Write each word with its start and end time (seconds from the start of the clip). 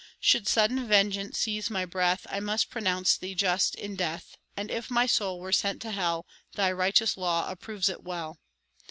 Should 0.19 0.47
sudden 0.47 0.87
vengeance 0.87 1.37
seize 1.37 1.69
my 1.69 1.85
breath, 1.85 2.25
I 2.27 2.39
must 2.39 2.71
pronounce 2.71 3.15
thee 3.15 3.35
just 3.35 3.75
in 3.75 3.95
death; 3.95 4.35
And 4.57 4.71
if 4.71 4.89
my 4.89 5.05
soul 5.05 5.39
were 5.39 5.51
sent 5.53 5.79
to 5.83 5.91
hell, 5.91 6.25
Thy 6.55 6.71
righteous 6.71 7.17
law 7.17 7.47
approves 7.47 7.87
it 7.87 8.03
well. 8.03 8.39